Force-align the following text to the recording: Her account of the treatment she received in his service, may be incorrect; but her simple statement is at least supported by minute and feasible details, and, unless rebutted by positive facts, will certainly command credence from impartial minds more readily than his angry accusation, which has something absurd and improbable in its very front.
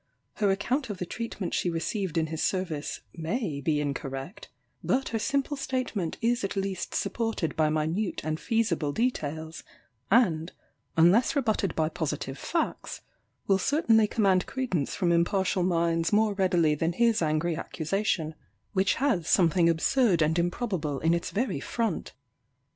Her 0.37 0.49
account 0.49 0.89
of 0.89 0.97
the 0.97 1.05
treatment 1.05 1.53
she 1.53 1.69
received 1.69 2.17
in 2.17 2.25
his 2.33 2.41
service, 2.41 3.01
may 3.13 3.61
be 3.63 3.79
incorrect; 3.79 4.49
but 4.83 5.09
her 5.09 5.19
simple 5.19 5.55
statement 5.55 6.17
is 6.21 6.43
at 6.43 6.55
least 6.55 6.95
supported 6.95 7.55
by 7.55 7.69
minute 7.69 8.19
and 8.23 8.39
feasible 8.39 8.91
details, 8.93 9.61
and, 10.09 10.53
unless 10.97 11.35
rebutted 11.35 11.75
by 11.75 11.87
positive 11.87 12.39
facts, 12.39 13.01
will 13.45 13.59
certainly 13.59 14.07
command 14.07 14.47
credence 14.47 14.95
from 14.95 15.11
impartial 15.11 15.61
minds 15.61 16.11
more 16.11 16.33
readily 16.33 16.73
than 16.73 16.93
his 16.93 17.21
angry 17.21 17.55
accusation, 17.55 18.33
which 18.73 18.95
has 18.95 19.27
something 19.27 19.69
absurd 19.69 20.23
and 20.23 20.39
improbable 20.39 20.99
in 21.01 21.13
its 21.13 21.29
very 21.29 21.59
front. 21.59 22.13